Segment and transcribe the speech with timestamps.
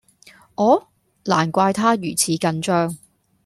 [0.55, 0.65] 啊！
[1.25, 2.97] 難怪她如此緊張